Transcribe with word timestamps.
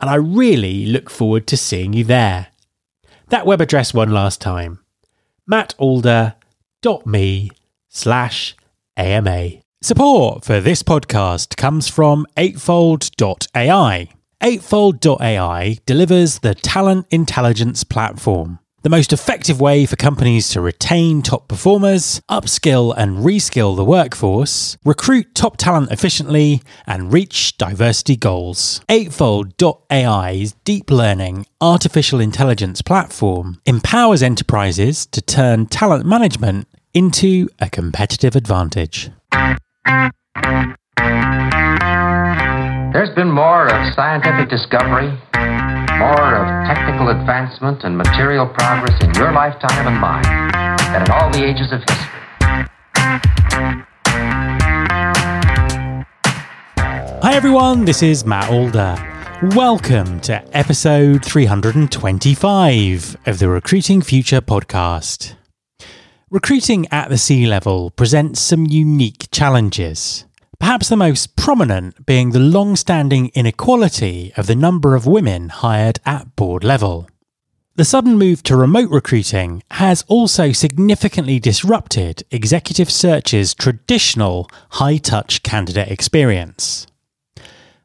and 0.00 0.10
I 0.10 0.14
really 0.16 0.86
look 0.86 1.10
forward 1.10 1.46
to 1.48 1.56
seeing 1.56 1.92
you 1.92 2.04
there. 2.04 2.48
That 3.28 3.46
web 3.46 3.60
address 3.60 3.92
one 3.94 4.10
last 4.10 4.40
time 4.40 4.80
mattalder.me 5.50 6.32
slash 7.88 8.56
AMA. 8.96 9.50
Support 9.82 10.44
for 10.44 10.60
this 10.60 10.82
podcast 10.82 11.56
comes 11.56 11.88
from 11.88 12.26
Eightfold.ai. 12.36 14.08
Eightfold.ai 14.42 15.78
delivers 15.86 16.38
the 16.40 16.54
talent 16.54 17.06
intelligence 17.10 17.84
platform 17.84 18.58
the 18.82 18.90
most 18.90 19.12
effective 19.12 19.60
way 19.60 19.86
for 19.86 19.96
companies 19.96 20.48
to 20.50 20.60
retain 20.60 21.22
top 21.22 21.48
performers, 21.48 22.20
upskill 22.30 22.94
and 22.96 23.18
reskill 23.18 23.74
the 23.74 23.84
workforce, 23.84 24.76
recruit 24.84 25.34
top 25.34 25.56
talent 25.56 25.90
efficiently, 25.90 26.62
and 26.86 27.12
reach 27.12 27.56
diversity 27.58 28.16
goals. 28.16 28.80
Eightfold.ai's 28.88 30.52
deep 30.64 30.90
learning 30.90 31.46
artificial 31.60 32.20
intelligence 32.20 32.82
platform 32.82 33.60
empowers 33.66 34.22
enterprises 34.22 35.06
to 35.06 35.20
turn 35.20 35.66
talent 35.66 36.06
management 36.06 36.68
into 36.94 37.48
a 37.58 37.68
competitive 37.68 38.36
advantage. 38.36 39.10
There's 42.92 43.14
been 43.14 43.30
more 43.30 43.66
of 43.66 43.94
scientific 43.94 44.48
discovery 44.48 45.18
more 45.98 46.34
of 46.36 46.66
technical 46.66 47.08
advancement 47.08 47.82
and 47.84 47.96
material 47.96 48.46
progress 48.46 49.02
in 49.02 49.14
your 49.14 49.32
lifetime 49.32 49.86
and 49.86 49.98
mine 49.98 50.22
than 50.92 51.02
in 51.02 51.10
all 51.10 51.30
the 51.30 51.42
ages 51.42 51.72
of 51.72 51.80
history. 51.80 52.20
Hi 57.22 57.32
everyone, 57.32 57.86
this 57.86 58.02
is 58.02 58.26
Matt 58.26 58.50
Alder. 58.50 58.94
Welcome 59.54 60.20
to 60.20 60.44
episode 60.54 61.24
325 61.24 63.16
of 63.24 63.38
the 63.38 63.48
Recruiting 63.48 64.02
Future 64.02 64.42
podcast. 64.42 65.34
Recruiting 66.30 66.86
at 66.90 67.08
the 67.08 67.16
C 67.16 67.46
level 67.46 67.90
presents 67.90 68.40
some 68.40 68.66
unique 68.66 69.28
challenges 69.30 70.26
perhaps 70.58 70.88
the 70.88 70.96
most 70.96 71.36
prominent 71.36 72.06
being 72.06 72.30
the 72.30 72.38
long 72.38 72.76
standing 72.76 73.30
inequality 73.34 74.32
of 74.36 74.46
the 74.46 74.54
number 74.54 74.94
of 74.94 75.06
women 75.06 75.48
hired 75.48 75.98
at 76.04 76.34
board 76.36 76.64
level. 76.64 77.08
The 77.76 77.84
sudden 77.84 78.16
move 78.16 78.42
to 78.44 78.56
remote 78.56 78.90
recruiting 78.90 79.62
has 79.72 80.02
also 80.08 80.52
significantly 80.52 81.38
disrupted 81.38 82.22
executive 82.30 82.90
search's 82.90 83.52
traditional 83.52 84.48
high 84.70 84.96
touch 84.96 85.42
candidate 85.42 85.88
experience. 85.88 86.86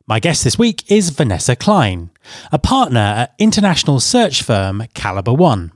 My 0.07 0.19
guest 0.19 0.45
this 0.45 0.57
week 0.57 0.89
is 0.89 1.09
Vanessa 1.09 1.57
Klein, 1.57 2.09
a 2.53 2.59
partner 2.59 2.99
at 2.99 3.35
international 3.37 3.99
search 3.99 4.43
firm 4.43 4.83
Calibre 4.93 5.33
One. 5.33 5.73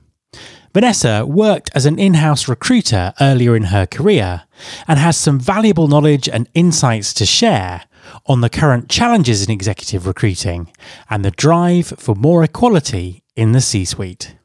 Vanessa 0.76 1.24
worked 1.24 1.70
as 1.74 1.86
an 1.86 1.98
in 1.98 2.12
house 2.12 2.48
recruiter 2.48 3.14
earlier 3.18 3.56
in 3.56 3.62
her 3.62 3.86
career 3.86 4.42
and 4.86 4.98
has 4.98 5.16
some 5.16 5.40
valuable 5.40 5.88
knowledge 5.88 6.28
and 6.28 6.50
insights 6.52 7.14
to 7.14 7.24
share 7.24 7.84
on 8.26 8.42
the 8.42 8.50
current 8.50 8.90
challenges 8.90 9.42
in 9.42 9.50
executive 9.50 10.06
recruiting 10.06 10.70
and 11.08 11.24
the 11.24 11.30
drive 11.30 11.86
for 11.96 12.14
more 12.14 12.44
equality 12.44 13.22
in 13.34 13.52
the 13.52 13.62
C 13.62 13.86
suite. 13.86 14.36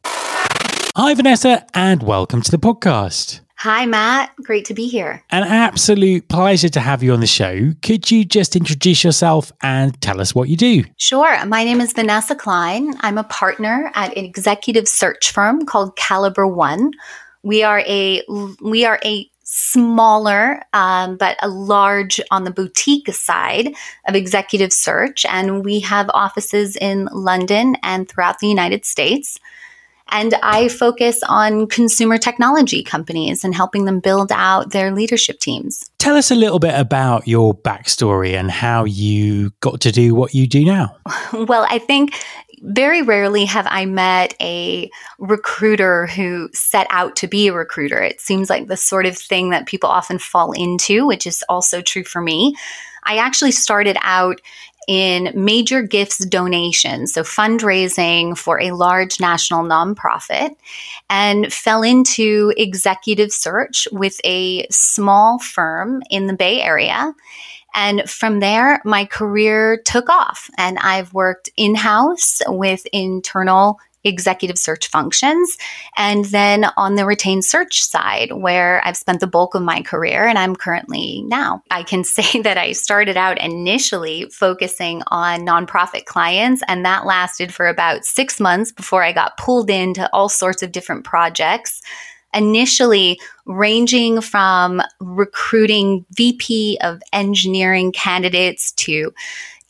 Hi, 0.96 1.14
Vanessa, 1.16 1.68
and 1.74 2.02
welcome 2.02 2.41
to 2.44 2.52
the 2.52 2.58
podcast. 2.58 3.41
Hi, 3.64 3.86
Matt. 3.86 4.32
Great 4.38 4.66
to 4.66 4.74
be 4.74 4.88
here. 4.88 5.24
An 5.30 5.44
absolute 5.44 6.28
pleasure 6.30 6.70
to 6.70 6.80
have 6.80 7.04
you 7.04 7.14
on 7.14 7.20
the 7.20 7.28
show. 7.28 7.74
Could 7.84 8.10
you 8.10 8.26
just 8.26 8.56
introduce 8.56 9.04
yourself 9.04 9.52
and 9.62 10.02
tell 10.02 10.20
us 10.20 10.34
what 10.34 10.50
you 10.50 10.58
do? 10.58 10.84
Sure. 10.98 11.46
My 11.46 11.64
name 11.64 11.80
is 11.80 11.94
Vanessa 11.94 12.34
Klein. 12.34 12.96
I'm 13.02 13.20
a 13.20 13.24
partner 13.24 13.92
at 13.94 14.18
an 14.18 14.26
executive 14.26 14.88
search 14.88 15.30
firm 15.30 15.68
called 15.68 15.96
Calibre 15.96 16.48
One. 16.48 16.90
We 17.44 17.62
are 17.62 17.82
a 17.82 18.24
we 18.64 18.84
are 18.84 19.00
a 19.06 19.30
smaller 19.44 20.64
um, 20.74 21.18
but 21.18 21.38
a 21.44 21.48
large 21.48 22.20
on 22.32 22.46
the 22.46 22.52
boutique 22.52 23.14
side 23.14 23.76
of 24.08 24.16
executive 24.16 24.74
search, 24.74 25.24
and 25.30 25.64
we 25.64 25.82
have 25.82 26.10
offices 26.16 26.76
in 26.78 27.10
London 27.12 27.76
and 27.84 28.10
throughout 28.10 28.40
the 28.40 28.48
United 28.48 28.86
States. 28.86 29.40
And 30.12 30.36
I 30.44 30.68
focus 30.68 31.22
on 31.28 31.68
consumer 31.68 32.18
technology 32.18 32.84
companies 32.84 33.44
and 33.44 33.56
helping 33.56 33.86
them 33.86 34.00
build 34.00 34.32
out 34.32 34.72
their 34.72 34.94
leadership 34.94 35.40
teams. 35.40 35.90
Tell 36.00 36.16
us 36.16 36.32
a 36.32 36.36
little 36.36 36.60
bit 36.60 36.78
about 36.78 37.28
your 37.28 37.54
backstory 37.54 38.34
and 38.34 38.52
how 38.52 38.84
you 38.86 39.52
got 39.62 39.82
to 39.82 39.92
do 39.92 40.14
what 40.14 40.34
you 40.34 40.48
do 40.48 40.66
now. 40.66 40.96
Well, 41.34 41.66
I 41.70 41.80
think 41.80 42.14
very 42.62 43.02
rarely 43.02 43.46
have 43.46 43.66
I 43.70 43.86
met 43.86 44.36
a 44.40 44.90
recruiter 45.18 46.08
who 46.08 46.50
set 46.54 46.88
out 46.90 47.16
to 47.18 47.28
be 47.28 47.48
a 47.48 47.54
recruiter. 47.54 48.02
It 48.02 48.22
seems 48.22 48.50
like 48.50 48.68
the 48.68 48.78
sort 48.78 49.06
of 49.06 49.18
thing 49.18 49.50
that 49.50 49.66
people 49.66 49.90
often 49.90 50.20
fall 50.20 50.52
into, 50.52 51.08
which 51.08 51.26
is 51.26 51.44
also 51.50 51.82
true 51.82 52.04
for 52.04 52.22
me. 52.22 52.56
I 53.04 53.18
actually 53.18 53.52
started 53.52 53.98
out 54.04 54.42
in 54.88 55.31
major 55.36 55.81
gifts 55.81 56.25
donations, 56.25 57.14
so 57.14 57.24
fundraising 57.24 58.38
for 58.38 58.59
a 58.59 58.72
large 58.72 59.19
national 59.19 59.64
nonprofit, 59.64 60.56
and 61.09 61.53
fell 61.53 61.84
into 61.84 62.53
executive 62.58 63.31
search 63.31 63.88
with 63.91 64.20
a 64.24 64.66
small 64.70 65.40
firm 65.40 66.02
in 66.09 66.28
the 66.28 66.34
Bay 66.34 66.62
Area. 66.62 67.14
And 67.74 68.09
from 68.09 68.41
there, 68.41 68.81
my 68.84 69.06
career 69.06 69.81
took 69.86 70.09
off, 70.09 70.50
and 70.58 70.78
I've 70.80 71.14
worked 71.14 71.50
in 71.56 71.75
house 71.75 72.41
with 72.47 72.86
internal 72.91 73.80
executive 74.04 74.58
search 74.58 74.88
functions. 74.88 75.58
And 75.98 76.26
then 76.26 76.66
on 76.78 76.96
the 76.96 77.06
retained 77.06 77.46
search 77.46 77.84
side, 77.84 78.32
where 78.32 78.86
I've 78.86 78.98
spent 78.98 79.20
the 79.20 79.28
bulk 79.28 79.56
of 79.56 79.62
my 79.62 79.82
career 79.82 80.26
and 80.26 80.38
I'm 80.38 80.56
currently 80.56 81.24
now. 81.24 81.64
I 81.72 81.84
can 81.84 82.04
say 82.12 82.42
that 82.42 82.58
I 82.58 82.72
started 82.72 83.18
out 83.18 83.40
initially 83.40 84.30
focusing 84.32 85.02
on 85.08 85.42
nonprofit 85.42 86.06
clients, 86.06 86.64
and 86.68 86.86
that 86.86 87.06
lasted 87.06 87.54
for 87.54 87.68
about 87.68 88.06
six 88.06 88.40
months 88.40 88.72
before 88.72 89.03
I 89.03 89.12
got 89.12 89.38
pulled 89.38 89.70
into 89.70 90.09
all 90.14 90.30
sorts 90.30 90.64
of 90.64 90.72
different 90.72 91.04
projects 91.04 91.82
initially 92.34 93.20
ranging 93.46 94.22
from 94.22 94.82
recruiting 95.00 96.06
VP 96.12 96.78
of 96.82 97.02
engineering 97.12 97.92
candidates 97.92 98.72
to 98.74 99.14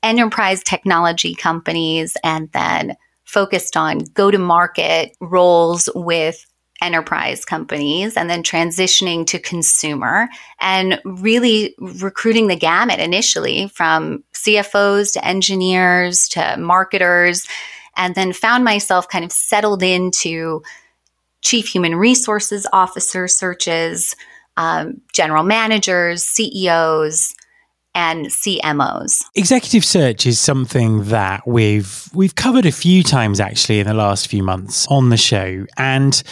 enterprise 0.04 0.64
technology 0.64 1.36
companies 1.36 2.18
and 2.24 2.52
then 2.52 2.96
focused 3.32 3.78
on 3.78 4.00
go 4.14 4.30
to 4.30 4.38
market 4.38 5.16
roles 5.22 5.90
with 5.96 6.46
enterprise 6.82 7.46
companies 7.46 8.18
and 8.18 8.30
then 8.30 8.44
transitioning 8.44 9.26
to 9.26 9.40
consumer 9.40 10.28
and 10.60 11.00
really 11.06 11.76
recruiting 11.80 12.48
the 12.48 12.56
gamut 12.56 13.00
initially 13.00 13.70
from 13.70 14.22
CFOs 14.34 15.14
to 15.14 15.26
engineers 15.26 16.28
to 16.30 16.58
marketers 16.58 17.48
and 17.96 18.16
then 18.16 18.34
found 18.34 18.66
myself 18.66 19.08
kind 19.08 19.24
of 19.24 19.32
settled 19.32 19.84
into 19.84 20.62
chief 21.42 21.68
human 21.68 21.96
resources 21.96 22.68
officer 22.74 23.28
searches 23.28 24.16
um, 24.58 25.00
general 25.14 25.44
managers 25.44 26.24
CEOs 26.24 27.34
and 27.94 28.28
CMOs. 28.28 29.24
Executive 29.36 29.84
search 29.84 30.26
is 30.26 30.40
something 30.40 31.06
that 31.06 31.46
we've 31.48 32.10
we've 32.14 32.36
covered 32.36 32.66
a 32.66 32.72
few 32.72 33.04
times 33.04 33.40
actually 33.40 33.80
in 33.80 33.88
the 33.88 33.94
last 33.94 34.28
few 34.28 34.44
months 34.44 34.88
on 34.88 35.10
the 35.10 35.18
show 35.18 35.66
and 35.78 36.24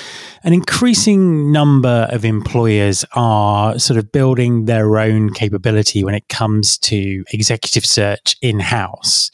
an 0.44 0.54
increasing 0.54 1.52
number 1.52 2.08
of 2.12 2.24
employers 2.24 3.04
are 3.14 3.78
sort 3.78 3.98
of 3.98 4.12
building 4.12 4.66
their 4.66 4.98
own 4.98 5.34
capability 5.34 6.04
when 6.04 6.16
it 6.16 6.28
comes 6.30 6.78
to 6.78 7.24
executive 7.32 7.86
search 7.86 8.38
in-house. 8.42 9.32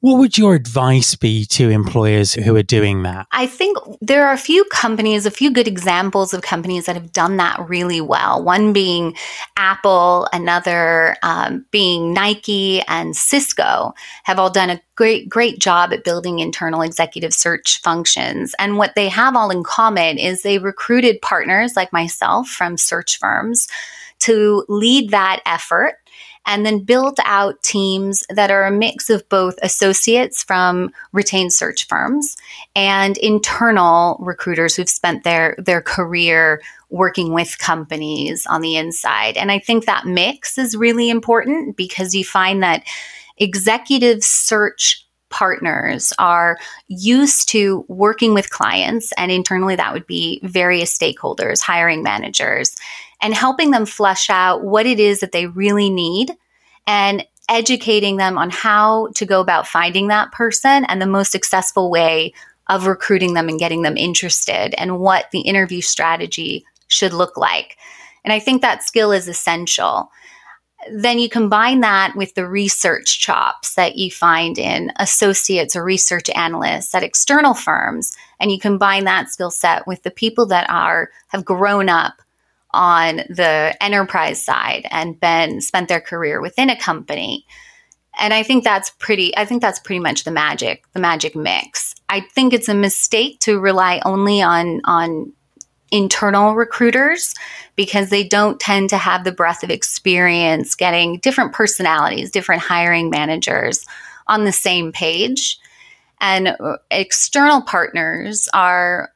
What 0.00 0.16
would 0.16 0.38
your 0.38 0.54
advice 0.54 1.14
be 1.14 1.44
to 1.46 1.68
employers 1.68 2.32
who 2.32 2.56
are 2.56 2.62
doing 2.62 3.02
that? 3.02 3.26
I 3.32 3.46
think 3.46 3.76
there 4.00 4.26
are 4.26 4.32
a 4.32 4.38
few 4.38 4.64
companies, 4.64 5.26
a 5.26 5.30
few 5.30 5.50
good 5.50 5.68
examples 5.68 6.32
of 6.32 6.40
companies 6.40 6.86
that 6.86 6.96
have 6.96 7.12
done 7.12 7.36
that 7.36 7.68
really 7.68 8.00
well. 8.00 8.42
One 8.42 8.72
being 8.72 9.14
Apple, 9.58 10.26
another 10.32 11.16
um, 11.22 11.66
being 11.70 12.14
Nike 12.14 12.80
and 12.88 13.14
Cisco 13.14 13.92
have 14.24 14.38
all 14.38 14.48
done 14.48 14.70
a 14.70 14.80
great, 14.94 15.28
great 15.28 15.58
job 15.58 15.92
at 15.92 16.02
building 16.02 16.38
internal 16.38 16.80
executive 16.80 17.34
search 17.34 17.82
functions. 17.82 18.54
And 18.58 18.78
what 18.78 18.94
they 18.94 19.10
have 19.10 19.36
all 19.36 19.50
in 19.50 19.62
common 19.62 20.16
is 20.16 20.40
they 20.40 20.58
recruited 20.58 21.20
partners 21.20 21.76
like 21.76 21.92
myself 21.92 22.48
from 22.48 22.78
search 22.78 23.18
firms 23.18 23.68
to 24.20 24.64
lead 24.68 25.10
that 25.10 25.40
effort 25.44 25.96
and 26.46 26.64
then 26.64 26.82
build 26.82 27.18
out 27.24 27.62
teams 27.62 28.24
that 28.30 28.50
are 28.50 28.66
a 28.66 28.70
mix 28.70 29.10
of 29.10 29.28
both 29.28 29.58
associates 29.62 30.42
from 30.42 30.90
retained 31.12 31.52
search 31.52 31.86
firms 31.86 32.36
and 32.74 33.18
internal 33.18 34.16
recruiters 34.20 34.74
who've 34.74 34.88
spent 34.88 35.24
their 35.24 35.54
their 35.58 35.82
career 35.82 36.60
working 36.88 37.32
with 37.32 37.58
companies 37.58 38.46
on 38.46 38.62
the 38.62 38.76
inside. 38.76 39.36
And 39.36 39.52
I 39.52 39.58
think 39.58 39.84
that 39.84 40.06
mix 40.06 40.58
is 40.58 40.76
really 40.76 41.08
important 41.08 41.76
because 41.76 42.14
you 42.14 42.24
find 42.24 42.62
that 42.62 42.84
executive 43.38 44.22
search 44.22 45.06
partners 45.30 46.12
are 46.18 46.58
used 46.88 47.48
to 47.48 47.84
working 47.86 48.34
with 48.34 48.50
clients 48.50 49.12
and 49.16 49.30
internally 49.30 49.76
that 49.76 49.92
would 49.92 50.06
be 50.06 50.40
various 50.42 50.96
stakeholders, 50.96 51.60
hiring 51.60 52.02
managers 52.02 52.76
and 53.20 53.34
helping 53.34 53.70
them 53.70 53.86
flesh 53.86 54.30
out 54.30 54.64
what 54.64 54.86
it 54.86 54.98
is 54.98 55.20
that 55.20 55.32
they 55.32 55.46
really 55.46 55.90
need 55.90 56.32
and 56.86 57.24
educating 57.48 58.16
them 58.16 58.38
on 58.38 58.48
how 58.50 59.08
to 59.14 59.26
go 59.26 59.40
about 59.40 59.66
finding 59.66 60.08
that 60.08 60.32
person 60.32 60.84
and 60.84 61.02
the 61.02 61.06
most 61.06 61.32
successful 61.32 61.90
way 61.90 62.32
of 62.68 62.86
recruiting 62.86 63.34
them 63.34 63.48
and 63.48 63.58
getting 63.58 63.82
them 63.82 63.96
interested 63.96 64.74
and 64.78 65.00
what 65.00 65.30
the 65.32 65.40
interview 65.40 65.80
strategy 65.80 66.64
should 66.86 67.12
look 67.12 67.36
like. 67.36 67.76
And 68.24 68.32
I 68.32 68.38
think 68.38 68.62
that 68.62 68.84
skill 68.84 69.10
is 69.10 69.26
essential. 69.26 70.10
Then 70.90 71.18
you 71.18 71.28
combine 71.28 71.80
that 71.80 72.14
with 72.16 72.34
the 72.34 72.46
research 72.46 73.18
chops 73.18 73.74
that 73.74 73.96
you 73.96 74.10
find 74.10 74.56
in 74.56 74.92
associates 74.96 75.74
or 75.74 75.84
research 75.84 76.30
analysts 76.30 76.94
at 76.94 77.02
external 77.02 77.54
firms, 77.54 78.16
and 78.38 78.50
you 78.50 78.58
combine 78.58 79.04
that 79.04 79.28
skill 79.28 79.50
set 79.50 79.86
with 79.86 80.04
the 80.04 80.10
people 80.10 80.46
that 80.46 80.70
are 80.70 81.10
have 81.28 81.44
grown 81.44 81.88
up 81.88 82.22
on 82.72 83.16
the 83.28 83.76
enterprise 83.80 84.44
side 84.44 84.86
and 84.90 85.18
been 85.18 85.60
spent 85.60 85.88
their 85.88 86.00
career 86.00 86.40
within 86.40 86.70
a 86.70 86.78
company. 86.78 87.46
And 88.18 88.34
i 88.34 88.42
think 88.42 88.64
that's 88.64 88.90
pretty 88.98 89.36
i 89.36 89.44
think 89.44 89.62
that's 89.62 89.78
pretty 89.78 90.00
much 90.00 90.24
the 90.24 90.30
magic 90.30 90.84
the 90.92 91.00
magic 91.00 91.36
mix. 91.36 91.94
I 92.08 92.20
think 92.20 92.52
it's 92.52 92.68
a 92.68 92.74
mistake 92.74 93.38
to 93.40 93.58
rely 93.58 94.02
only 94.04 94.42
on 94.42 94.80
on 94.84 95.32
internal 95.92 96.54
recruiters 96.54 97.34
because 97.74 98.10
they 98.10 98.22
don't 98.22 98.60
tend 98.60 98.90
to 98.90 98.96
have 98.96 99.24
the 99.24 99.32
breadth 99.32 99.64
of 99.64 99.70
experience 99.70 100.74
getting 100.74 101.18
different 101.18 101.52
personalities 101.52 102.30
different 102.30 102.62
hiring 102.62 103.10
managers 103.10 103.86
on 104.30 104.44
the 104.44 104.52
same 104.52 104.92
page. 104.92 105.58
And 106.20 106.48
uh, 106.48 106.76
external 106.90 107.62
partners 107.62 108.48
are 108.54 109.12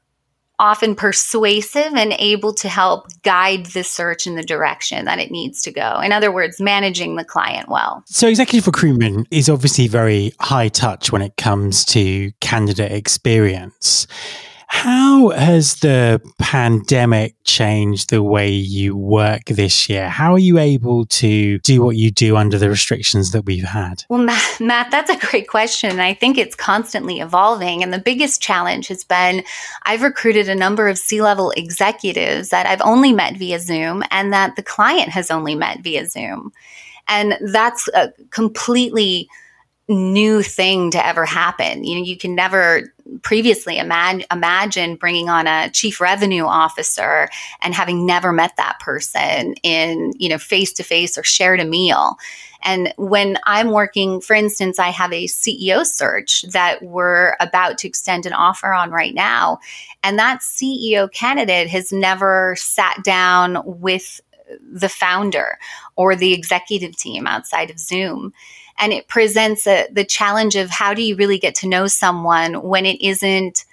often 0.58 0.94
persuasive 0.94 1.94
and 1.94 2.14
able 2.18 2.54
to 2.54 2.68
help 2.68 3.06
guide 3.22 3.66
the 3.66 3.82
search 3.82 4.26
in 4.26 4.36
the 4.36 4.42
direction 4.42 5.04
that 5.04 5.18
it 5.18 5.30
needs 5.30 5.62
to 5.62 5.72
go. 5.72 6.00
In 6.00 6.12
other 6.12 6.30
words, 6.32 6.60
managing 6.60 7.16
the 7.16 7.24
client 7.24 7.68
well. 7.68 8.02
So, 8.06 8.28
executive 8.28 8.66
recruitment 8.66 9.26
is 9.30 9.48
obviously 9.48 9.88
very 9.88 10.32
high 10.40 10.68
touch 10.68 11.10
when 11.10 11.22
it 11.22 11.36
comes 11.36 11.84
to 11.86 12.32
candidate 12.40 12.92
experience. 12.92 14.06
How 14.68 15.30
has 15.30 15.76
the 15.76 16.20
pandemic 16.38 17.36
changed 17.44 18.10
the 18.10 18.22
way 18.22 18.50
you 18.50 18.96
work 18.96 19.44
this 19.46 19.88
year? 19.88 20.08
How 20.08 20.32
are 20.32 20.38
you 20.38 20.58
able 20.58 21.06
to 21.06 21.58
do 21.60 21.82
what 21.82 21.96
you 21.96 22.10
do 22.10 22.36
under 22.36 22.58
the 22.58 22.68
restrictions 22.68 23.30
that 23.32 23.44
we've 23.44 23.64
had? 23.64 24.04
Well, 24.08 24.22
Matt, 24.22 24.60
Matt 24.60 24.90
that's 24.90 25.10
a 25.10 25.26
great 25.26 25.48
question. 25.48 26.00
I 26.00 26.14
think 26.14 26.38
it's 26.38 26.54
constantly 26.54 27.20
evolving. 27.20 27.82
And 27.82 27.92
the 27.92 27.98
biggest 27.98 28.42
challenge 28.42 28.88
has 28.88 29.04
been 29.04 29.44
I've 29.84 30.02
recruited 30.02 30.48
a 30.48 30.54
number 30.54 30.88
of 30.88 30.98
C 30.98 31.22
level 31.22 31.50
executives 31.52 32.50
that 32.50 32.66
I've 32.66 32.82
only 32.82 33.12
met 33.12 33.36
via 33.36 33.58
Zoom 33.60 34.02
and 34.10 34.32
that 34.32 34.56
the 34.56 34.62
client 34.62 35.10
has 35.10 35.30
only 35.30 35.54
met 35.54 35.80
via 35.80 36.06
Zoom. 36.06 36.52
And 37.08 37.36
that's 37.52 37.88
a 37.94 38.12
completely 38.30 39.28
new 39.88 40.42
thing 40.42 40.90
to 40.90 41.06
ever 41.06 41.26
happen. 41.26 41.84
You 41.84 41.96
know, 41.96 42.04
you 42.04 42.16
can 42.16 42.34
never 42.34 42.93
previously 43.22 43.78
imagine, 43.78 44.26
imagine 44.30 44.96
bringing 44.96 45.28
on 45.28 45.46
a 45.46 45.70
chief 45.70 46.00
revenue 46.00 46.44
officer 46.44 47.28
and 47.62 47.74
having 47.74 48.06
never 48.06 48.32
met 48.32 48.56
that 48.56 48.78
person 48.80 49.54
in, 49.62 50.12
you 50.18 50.28
know, 50.28 50.38
face 50.38 50.72
to 50.74 50.82
face 50.82 51.18
or 51.18 51.22
shared 51.22 51.60
a 51.60 51.64
meal. 51.64 52.16
And 52.62 52.94
when 52.96 53.38
I'm 53.44 53.70
working, 53.70 54.20
for 54.20 54.34
instance, 54.34 54.78
I 54.78 54.88
have 54.88 55.12
a 55.12 55.26
CEO 55.26 55.84
search 55.84 56.42
that 56.52 56.82
we're 56.82 57.36
about 57.40 57.76
to 57.78 57.88
extend 57.88 58.24
an 58.24 58.32
offer 58.32 58.72
on 58.72 58.90
right 58.90 59.14
now. 59.14 59.58
And 60.02 60.18
that 60.18 60.40
CEO 60.40 61.12
candidate 61.12 61.68
has 61.68 61.92
never 61.92 62.56
sat 62.56 63.04
down 63.04 63.62
with 63.64 64.20
the 64.60 64.88
founder 64.88 65.58
or 65.96 66.16
the 66.16 66.32
executive 66.32 66.96
team 66.96 67.26
outside 67.26 67.70
of 67.70 67.78
Zoom 67.78 68.32
and 68.78 68.92
it 68.92 69.08
presents 69.08 69.66
a, 69.66 69.86
the 69.92 70.04
challenge 70.04 70.56
of 70.56 70.70
how 70.70 70.94
do 70.94 71.02
you 71.02 71.16
really 71.16 71.38
get 71.38 71.54
to 71.56 71.68
know 71.68 71.86
someone 71.86 72.62
when 72.62 72.86
it 72.86 73.00
isn't 73.00 73.64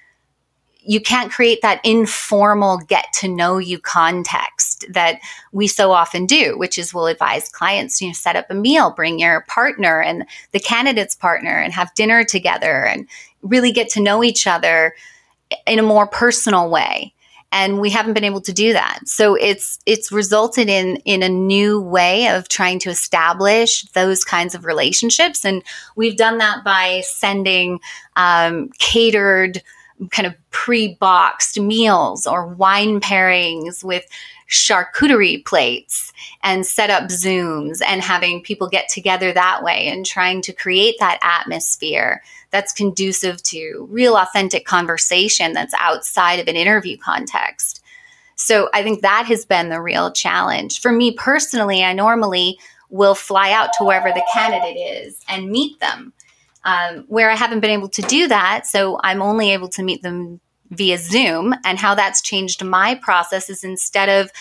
you 0.84 1.00
can't 1.00 1.32
create 1.32 1.62
that 1.62 1.80
informal 1.84 2.80
get 2.80 3.06
to 3.14 3.28
know 3.28 3.60
you 3.60 3.78
context 3.78 4.86
that 4.90 5.20
we 5.52 5.68
so 5.68 5.92
often 5.92 6.26
do, 6.26 6.58
which 6.58 6.78
is 6.78 6.92
we'll 6.92 7.06
advise 7.06 7.50
clients, 7.50 8.02
you 8.02 8.08
know, 8.08 8.14
set 8.14 8.36
up 8.36 8.48
a 8.50 8.56
meal, 8.56 8.90
bring 8.90 9.20
your 9.20 9.42
partner 9.42 10.02
and 10.02 10.26
the 10.54 10.60
candidate's 10.60 11.14
partner 11.14 11.60
and 11.60 11.72
have 11.72 11.94
dinner 11.94 12.24
together 12.24 12.84
and 12.86 13.08
really 13.44 13.72
get 13.72 13.90
to 13.90 14.02
know 14.02 14.24
each 14.24 14.48
other 14.48 14.96
in 15.68 15.78
a 15.78 15.84
more 15.84 16.08
personal 16.08 16.70
way 16.70 17.14
and 17.52 17.80
we 17.80 17.90
haven't 17.90 18.14
been 18.14 18.24
able 18.24 18.42
to 18.42 18.54
do 18.54 18.74
that. 18.74 19.00
So 19.06 19.36
it's 19.36 19.80
it's 19.86 20.12
resulted 20.12 20.70
in 20.70 20.98
in 20.98 21.24
a 21.24 21.30
new 21.30 21.82
way 21.82 22.28
of 22.28 22.48
trying 22.48 22.80
to 22.80 22.90
establish 22.90 23.84
those 23.94 24.24
kinds 24.24 24.56
of 24.56 24.66
relationships. 24.66 25.44
And 25.46 25.64
we've 25.96 26.18
done 26.18 26.38
that 26.38 26.64
by 26.64 27.02
sending 27.06 27.80
um, 28.16 28.70
catered 28.80 29.62
kind 30.10 30.26
of 30.26 30.34
pre-boxed 30.52 31.60
meals 31.60 32.26
or 32.26 32.48
wine 32.48 33.00
pairings 33.00 33.84
with 33.84 34.06
charcuterie 34.50 35.46
plates 35.46 36.12
and 36.44 36.66
set 36.66 36.90
up 36.90 37.04
Zooms 37.04 37.82
and 37.86 38.02
having 38.02 38.42
people 38.42 38.68
get 38.68 38.90
together 38.90 39.32
that 39.32 39.64
way 39.64 39.88
and 39.88 40.06
trying 40.06 40.42
to 40.42 40.54
create 40.54 40.96
that 41.00 41.20
atmosphere 41.22 42.22
that's 42.50 42.74
conducive 42.74 43.42
to 43.44 43.88
real 43.90 44.18
authentic 44.18 44.66
conversation 44.66 45.54
that's 45.54 45.74
outside 45.80 46.40
of 46.40 46.48
an 46.48 46.58
interview 46.58 46.98
context. 46.98 47.82
So 48.36 48.70
I 48.74 48.84
think 48.84 49.02
that 49.02 49.26
has 49.28 49.46
been 49.46 49.70
the 49.70 49.82
real 49.82 50.12
challenge. 50.12 50.82
For 50.82 50.92
me 50.92 51.14
personally, 51.14 51.84
I 51.84 51.94
normally 51.94 52.60
will 52.90 53.16
fly 53.16 53.52
out 53.52 53.70
to 53.78 53.86
wherever 53.86 54.10
the 54.10 54.26
candidate 54.34 54.78
is 54.78 55.20
and 55.30 55.50
meet 55.50 55.80
them. 55.80 56.12
Um, 56.64 57.06
where 57.08 57.32
I 57.32 57.36
haven't 57.36 57.62
been 57.62 57.72
able 57.72 57.90
to 57.90 58.04
do 58.04 58.28
that, 58.28 58.68
so 58.68 59.00
I'm 59.04 59.22
only 59.22 59.52
able 59.52 59.68
to 59.70 59.82
meet 59.82 60.04
them 60.04 60.40
via 60.70 60.98
Zoom. 60.98 61.56
And 61.66 61.80
how 61.80 61.96
that's 61.96 62.22
changed 62.22 62.64
my 62.64 62.96
process 62.96 63.50
is 63.50 63.64
instead 63.64 64.10
of 64.10 64.32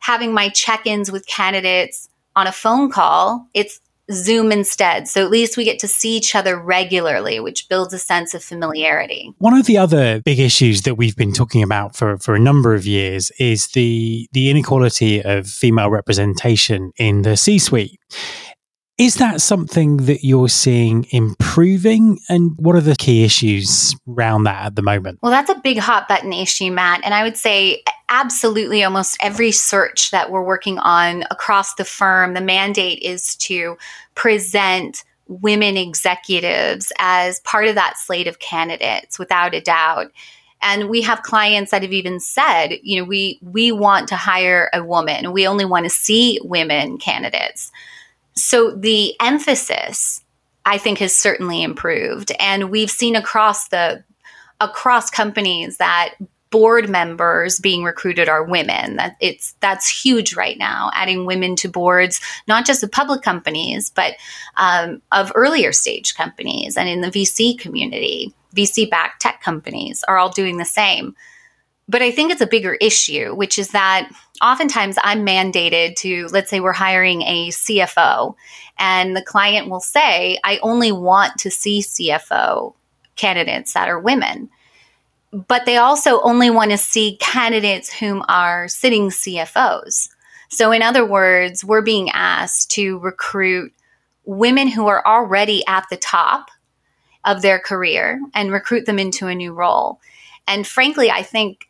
having 0.00 0.32
my 0.32 0.48
check 0.48 0.86
ins 0.86 1.12
with 1.12 1.26
candidates 1.26 2.08
on 2.34 2.46
a 2.46 2.52
phone 2.52 2.90
call, 2.90 3.46
it's 3.52 3.80
Zoom 4.12 4.52
instead. 4.52 5.08
So 5.08 5.24
at 5.24 5.30
least 5.30 5.56
we 5.56 5.64
get 5.64 5.80
to 5.80 5.88
see 5.88 6.16
each 6.16 6.34
other 6.34 6.56
regularly, 6.56 7.40
which 7.40 7.68
builds 7.68 7.92
a 7.92 7.98
sense 7.98 8.34
of 8.34 8.44
familiarity. 8.44 9.34
One 9.38 9.54
of 9.54 9.66
the 9.66 9.78
other 9.78 10.20
big 10.20 10.38
issues 10.38 10.82
that 10.82 10.94
we've 10.94 11.16
been 11.16 11.32
talking 11.32 11.62
about 11.62 11.96
for, 11.96 12.16
for 12.18 12.36
a 12.36 12.40
number 12.40 12.74
of 12.74 12.86
years 12.86 13.32
is 13.38 13.68
the, 13.68 14.28
the 14.32 14.48
inequality 14.48 15.22
of 15.22 15.48
female 15.48 15.90
representation 15.90 16.92
in 16.96 17.22
the 17.22 17.36
C 17.36 17.58
suite. 17.58 17.98
Is 18.98 19.16
that 19.16 19.42
something 19.42 19.98
that 19.98 20.24
you're 20.24 20.48
seeing 20.48 21.06
improving? 21.10 22.18
And 22.30 22.52
what 22.56 22.76
are 22.76 22.80
the 22.80 22.96
key 22.96 23.24
issues 23.24 23.94
around 24.08 24.44
that 24.44 24.64
at 24.64 24.76
the 24.76 24.80
moment? 24.80 25.18
Well, 25.22 25.30
that's 25.30 25.50
a 25.50 25.60
big 25.62 25.76
hot 25.78 26.08
button 26.08 26.32
issue, 26.32 26.70
Matt. 26.70 27.02
And 27.04 27.12
I 27.12 27.22
would 27.22 27.36
say 27.36 27.82
absolutely 28.08 28.82
almost 28.82 29.18
every 29.20 29.52
search 29.52 30.12
that 30.12 30.30
we're 30.30 30.42
working 30.42 30.78
on 30.78 31.24
across 31.30 31.74
the 31.74 31.84
firm, 31.84 32.32
the 32.32 32.40
mandate 32.40 33.00
is 33.02 33.36
to 33.36 33.76
present 34.14 35.04
women 35.28 35.76
executives 35.76 36.90
as 36.98 37.40
part 37.40 37.66
of 37.66 37.74
that 37.74 37.98
slate 37.98 38.28
of 38.28 38.38
candidates 38.38 39.18
without 39.18 39.54
a 39.54 39.60
doubt 39.60 40.10
and 40.62 40.88
we 40.88 41.02
have 41.02 41.22
clients 41.22 41.70
that 41.70 41.82
have 41.82 41.92
even 41.92 42.20
said 42.20 42.78
you 42.82 42.96
know 42.96 43.04
we 43.04 43.38
we 43.42 43.72
want 43.72 44.08
to 44.08 44.14
hire 44.14 44.70
a 44.72 44.84
woman 44.84 45.32
we 45.32 45.44
only 45.44 45.64
want 45.64 45.84
to 45.84 45.90
see 45.90 46.38
women 46.44 46.96
candidates 46.96 47.72
so 48.36 48.70
the 48.70 49.14
emphasis, 49.20 50.22
I 50.64 50.78
think, 50.78 50.98
has 50.98 51.16
certainly 51.16 51.62
improved. 51.62 52.32
And 52.38 52.70
we've 52.70 52.90
seen 52.90 53.16
across 53.16 53.68
the 53.68 54.04
across 54.60 55.10
companies 55.10 55.78
that 55.78 56.14
board 56.50 56.88
members 56.88 57.58
being 57.58 57.82
recruited 57.82 58.28
are 58.28 58.44
women. 58.44 58.96
That 58.96 59.16
it's 59.20 59.54
that's 59.60 59.88
huge 59.88 60.36
right 60.36 60.56
now 60.58 60.90
adding 60.94 61.26
women 61.26 61.56
to 61.56 61.68
boards 61.68 62.20
not 62.46 62.64
just 62.64 62.82
of 62.82 62.90
public 62.92 63.22
companies 63.22 63.90
but 63.90 64.14
um, 64.56 65.02
of 65.12 65.32
earlier 65.34 65.72
stage 65.72 66.14
companies 66.14 66.76
and 66.76 66.88
in 66.88 67.00
the 67.00 67.08
vc 67.08 67.58
community. 67.58 68.32
Vc 68.54 68.88
backed 68.88 69.20
tech 69.20 69.42
companies 69.42 70.02
are 70.08 70.16
all 70.16 70.30
doing 70.30 70.56
the 70.56 70.64
same 70.64 71.14
but 71.88 72.02
I 72.02 72.10
think 72.10 72.32
it's 72.32 72.40
a 72.40 72.46
bigger 72.46 72.74
issue, 72.74 73.34
which 73.34 73.58
is 73.58 73.68
that 73.68 74.10
oftentimes 74.42 74.96
I'm 75.02 75.24
mandated 75.24 75.96
to, 75.96 76.26
let's 76.28 76.50
say 76.50 76.60
we're 76.60 76.72
hiring 76.72 77.22
a 77.22 77.48
CFO, 77.48 78.34
and 78.78 79.16
the 79.16 79.22
client 79.22 79.70
will 79.70 79.80
say, 79.80 80.38
I 80.42 80.58
only 80.62 80.90
want 80.90 81.38
to 81.38 81.50
see 81.50 81.80
CFO 81.80 82.74
candidates 83.14 83.72
that 83.74 83.88
are 83.88 84.00
women. 84.00 84.50
But 85.32 85.64
they 85.64 85.76
also 85.76 86.20
only 86.22 86.50
want 86.50 86.70
to 86.72 86.78
see 86.78 87.18
candidates 87.20 87.92
whom 87.92 88.24
are 88.28 88.68
sitting 88.68 89.10
CFOs. 89.10 90.08
So, 90.48 90.72
in 90.72 90.82
other 90.82 91.04
words, 91.04 91.64
we're 91.64 91.82
being 91.82 92.10
asked 92.10 92.70
to 92.72 92.98
recruit 92.98 93.72
women 94.24 94.68
who 94.68 94.86
are 94.86 95.06
already 95.06 95.64
at 95.66 95.86
the 95.90 95.96
top 95.96 96.50
of 97.24 97.42
their 97.42 97.58
career 97.58 98.20
and 98.34 98.52
recruit 98.52 98.86
them 98.86 98.98
into 98.98 99.26
a 99.26 99.34
new 99.34 99.52
role. 99.52 100.00
And 100.46 100.66
frankly, 100.66 101.10
I 101.10 101.22
think 101.22 101.65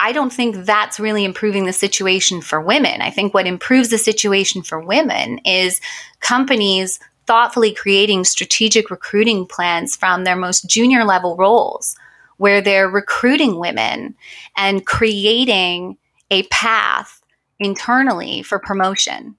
I 0.00 0.12
don't 0.12 0.32
think 0.32 0.64
that's 0.64 0.98
really 0.98 1.26
improving 1.26 1.66
the 1.66 1.74
situation 1.74 2.40
for 2.40 2.58
women. 2.58 3.02
I 3.02 3.10
think 3.10 3.34
what 3.34 3.46
improves 3.46 3.90
the 3.90 3.98
situation 3.98 4.62
for 4.62 4.80
women 4.80 5.38
is 5.44 5.80
companies 6.20 6.98
thoughtfully 7.26 7.74
creating 7.74 8.24
strategic 8.24 8.90
recruiting 8.90 9.46
plans 9.46 9.94
from 9.94 10.24
their 10.24 10.36
most 10.36 10.68
junior 10.68 11.04
level 11.04 11.36
roles 11.36 11.96
where 12.38 12.62
they're 12.62 12.88
recruiting 12.88 13.60
women 13.60 14.14
and 14.56 14.86
creating 14.86 15.98
a 16.30 16.44
path 16.44 17.20
internally 17.58 18.42
for 18.42 18.58
promotion. 18.58 19.36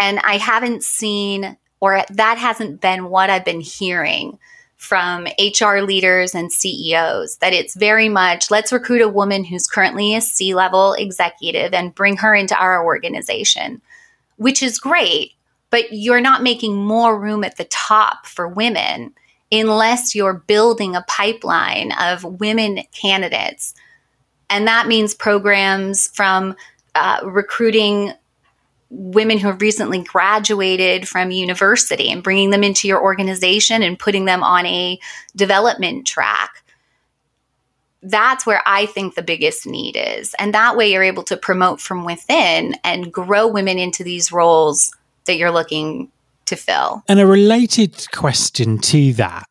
And 0.00 0.20
I 0.20 0.36
haven't 0.36 0.84
seen, 0.84 1.56
or 1.80 2.04
that 2.10 2.38
hasn't 2.38 2.80
been 2.80 3.10
what 3.10 3.28
I've 3.28 3.44
been 3.44 3.60
hearing 3.60 4.38
from 4.76 5.26
HR 5.38 5.78
leaders 5.78 6.34
and 6.34 6.52
CEOs 6.52 7.38
that 7.38 7.52
it's 7.52 7.74
very 7.74 8.08
much 8.08 8.50
let's 8.50 8.72
recruit 8.72 9.00
a 9.00 9.08
woman 9.08 9.42
who's 9.44 9.66
currently 9.66 10.14
a 10.14 10.20
C 10.20 10.54
level 10.54 10.92
executive 10.94 11.72
and 11.72 11.94
bring 11.94 12.16
her 12.18 12.34
into 12.34 12.56
our 12.56 12.84
organization, 12.84 13.80
which 14.36 14.62
is 14.62 14.78
great, 14.78 15.32
but 15.70 15.92
you're 15.92 16.20
not 16.20 16.42
making 16.42 16.76
more 16.76 17.18
room 17.18 17.42
at 17.42 17.56
the 17.56 17.64
top 17.64 18.26
for 18.26 18.46
women 18.46 19.12
unless 19.50 20.14
you're 20.14 20.34
building 20.34 20.94
a 20.94 21.04
pipeline 21.08 21.92
of 22.00 22.24
women 22.40 22.80
candidates. 22.92 23.74
And 24.50 24.66
that 24.66 24.86
means 24.86 25.14
programs 25.14 26.08
from 26.08 26.54
uh, 26.94 27.20
recruiting 27.24 28.12
women 28.96 29.36
who 29.36 29.48
have 29.48 29.60
recently 29.60 30.02
graduated 30.02 31.06
from 31.06 31.30
university 31.30 32.10
and 32.10 32.22
bringing 32.22 32.50
them 32.50 32.64
into 32.64 32.88
your 32.88 33.02
organization 33.02 33.82
and 33.82 33.98
putting 33.98 34.24
them 34.24 34.42
on 34.42 34.64
a 34.64 34.98
development 35.36 36.06
track. 36.06 36.64
That's 38.02 38.46
where 38.46 38.62
I 38.64 38.86
think 38.86 39.14
the 39.14 39.22
biggest 39.22 39.66
need 39.66 39.96
is. 39.96 40.34
And 40.38 40.54
that 40.54 40.76
way 40.76 40.90
you're 40.90 41.02
able 41.02 41.24
to 41.24 41.36
promote 41.36 41.80
from 41.80 42.04
within 42.04 42.74
and 42.84 43.12
grow 43.12 43.46
women 43.46 43.78
into 43.78 44.02
these 44.02 44.32
roles 44.32 44.94
that 45.26 45.36
you're 45.36 45.50
looking 45.50 46.10
to 46.46 46.56
fill. 46.56 47.02
And 47.08 47.20
a 47.20 47.26
related 47.26 48.10
question 48.12 48.78
to 48.78 49.12
that 49.14 49.46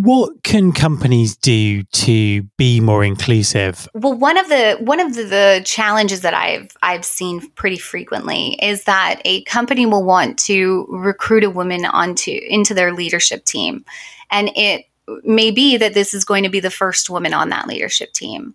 what 0.00 0.42
can 0.42 0.72
companies 0.72 1.36
do 1.36 1.84
to 1.84 2.42
be 2.56 2.80
more 2.80 3.04
inclusive? 3.04 3.88
Well, 3.94 4.14
one 4.14 4.36
of 4.36 4.48
the 4.48 4.76
one 4.80 4.98
of 4.98 5.14
the, 5.14 5.22
the, 5.22 5.62
challenges 5.64 6.22
that 6.22 6.34
I've 6.34 6.68
I've 6.82 7.04
seen 7.04 7.48
pretty 7.50 7.78
frequently 7.78 8.58
is 8.60 8.84
that 8.84 9.22
a 9.24 9.44
company 9.44 9.86
will 9.86 10.02
want 10.02 10.36
to 10.40 10.86
recruit 10.90 11.44
a 11.44 11.50
woman 11.50 11.84
onto 11.84 12.32
into 12.48 12.74
their 12.74 12.92
leadership 12.92 13.44
team, 13.44 13.84
and 14.32 14.50
it 14.56 14.86
may 15.22 15.52
be 15.52 15.76
that 15.76 15.94
this 15.94 16.12
is 16.12 16.24
going 16.24 16.42
to 16.42 16.48
be 16.48 16.60
the 16.60 16.70
first 16.70 17.08
woman 17.08 17.32
on 17.32 17.50
that 17.50 17.68
leadership 17.68 18.12
team. 18.12 18.54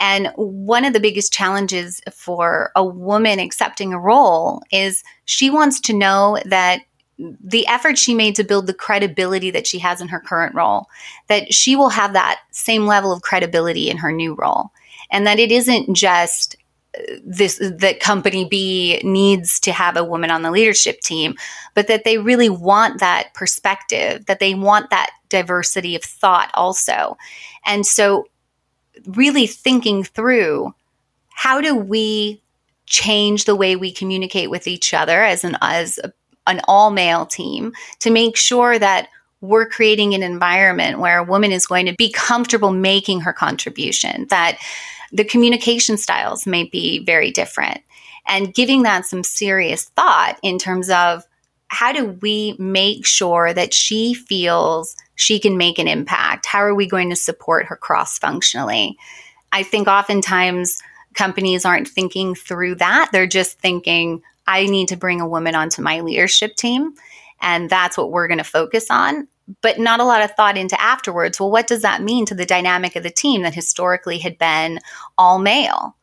And 0.00 0.32
one 0.36 0.84
of 0.84 0.92
the 0.92 1.00
biggest 1.00 1.32
challenges 1.32 2.02
for 2.12 2.72
a 2.76 2.84
woman 2.84 3.38
accepting 3.38 3.94
a 3.94 3.98
role 3.98 4.60
is 4.70 5.02
she 5.24 5.48
wants 5.48 5.80
to 5.82 5.94
know 5.94 6.38
that 6.44 6.80
the 7.18 7.66
effort 7.66 7.96
she 7.96 8.14
made 8.14 8.34
to 8.36 8.44
build 8.44 8.66
the 8.66 8.74
credibility 8.74 9.50
that 9.50 9.66
she 9.66 9.78
has 9.78 10.00
in 10.00 10.08
her 10.08 10.20
current 10.20 10.54
role, 10.54 10.86
that 11.28 11.52
she 11.52 11.76
will 11.76 11.90
have 11.90 12.12
that 12.12 12.40
same 12.50 12.86
level 12.86 13.12
of 13.12 13.22
credibility 13.22 13.88
in 13.88 13.98
her 13.98 14.12
new 14.12 14.34
role. 14.34 14.70
And 15.10 15.26
that 15.26 15.38
it 15.38 15.52
isn't 15.52 15.94
just 15.94 16.56
uh, 16.98 17.14
this 17.24 17.58
that 17.58 18.00
company 18.00 18.44
B 18.44 19.00
needs 19.04 19.60
to 19.60 19.72
have 19.72 19.96
a 19.96 20.04
woman 20.04 20.30
on 20.30 20.42
the 20.42 20.50
leadership 20.50 21.00
team, 21.00 21.34
but 21.74 21.86
that 21.86 22.04
they 22.04 22.18
really 22.18 22.48
want 22.48 23.00
that 23.00 23.32
perspective, 23.34 24.26
that 24.26 24.40
they 24.40 24.54
want 24.54 24.90
that 24.90 25.10
diversity 25.28 25.94
of 25.94 26.02
thought 26.02 26.50
also. 26.54 27.16
And 27.64 27.86
so 27.86 28.26
really 29.06 29.46
thinking 29.46 30.02
through 30.02 30.74
how 31.30 31.60
do 31.60 31.76
we 31.76 32.40
change 32.86 33.44
the 33.44 33.56
way 33.56 33.76
we 33.76 33.92
communicate 33.92 34.50
with 34.50 34.66
each 34.66 34.92
other 34.92 35.22
as 35.22 35.44
an 35.44 35.56
as 35.60 35.98
a 36.04 36.12
an 36.46 36.60
all 36.68 36.90
male 36.90 37.26
team 37.26 37.72
to 38.00 38.10
make 38.10 38.36
sure 38.36 38.78
that 38.78 39.08
we're 39.40 39.68
creating 39.68 40.14
an 40.14 40.22
environment 40.22 40.98
where 40.98 41.18
a 41.18 41.24
woman 41.24 41.52
is 41.52 41.66
going 41.66 41.86
to 41.86 41.94
be 41.94 42.10
comfortable 42.10 42.70
making 42.70 43.20
her 43.20 43.32
contribution, 43.32 44.26
that 44.30 44.58
the 45.12 45.24
communication 45.24 45.96
styles 45.96 46.46
may 46.46 46.64
be 46.64 47.04
very 47.04 47.30
different, 47.30 47.80
and 48.26 48.54
giving 48.54 48.82
that 48.84 49.04
some 49.04 49.22
serious 49.22 49.84
thought 49.90 50.38
in 50.42 50.58
terms 50.58 50.88
of 50.88 51.24
how 51.68 51.92
do 51.92 52.18
we 52.22 52.56
make 52.58 53.04
sure 53.04 53.52
that 53.52 53.74
she 53.74 54.14
feels 54.14 54.96
she 55.16 55.38
can 55.38 55.58
make 55.58 55.78
an 55.78 55.88
impact? 55.88 56.46
How 56.46 56.60
are 56.60 56.74
we 56.74 56.86
going 56.86 57.10
to 57.10 57.16
support 57.16 57.66
her 57.66 57.76
cross 57.76 58.18
functionally? 58.18 58.96
I 59.52 59.62
think 59.62 59.88
oftentimes 59.88 60.82
companies 61.14 61.64
aren't 61.64 61.88
thinking 61.88 62.34
through 62.34 62.76
that. 62.76 63.10
They're 63.12 63.26
just 63.26 63.58
thinking, 63.60 64.22
I 64.46 64.66
need 64.66 64.88
to 64.88 64.96
bring 64.96 65.20
a 65.20 65.28
woman 65.28 65.54
onto 65.54 65.82
my 65.82 66.00
leadership 66.00 66.56
team. 66.56 66.94
And 67.40 67.68
that's 67.68 67.96
what 67.96 68.10
we're 68.10 68.28
going 68.28 68.38
to 68.38 68.44
focus 68.44 68.90
on. 68.90 69.28
But 69.60 69.78
not 69.78 70.00
a 70.00 70.04
lot 70.04 70.22
of 70.22 70.30
thought 70.32 70.56
into 70.56 70.80
afterwards. 70.80 71.38
Well, 71.38 71.50
what 71.50 71.66
does 71.66 71.82
that 71.82 72.02
mean 72.02 72.24
to 72.26 72.34
the 72.34 72.46
dynamic 72.46 72.96
of 72.96 73.02
the 73.02 73.10
team 73.10 73.42
that 73.42 73.54
historically 73.54 74.18
had 74.18 74.38
been 74.38 74.80
all 75.18 75.38
male? 75.38 75.96